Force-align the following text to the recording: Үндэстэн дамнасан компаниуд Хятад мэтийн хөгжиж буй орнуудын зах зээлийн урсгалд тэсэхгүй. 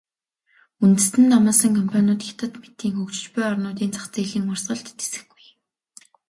Үндэстэн 0.83 1.25
дамнасан 1.31 1.71
компаниуд 1.79 2.21
Хятад 2.25 2.53
мэтийн 2.61 2.93
хөгжиж 2.97 3.25
буй 3.31 3.43
орнуудын 3.51 3.91
зах 3.95 4.05
зээлийн 4.13 4.45
урсгалд 4.51 4.87
тэсэхгүй. 4.99 5.45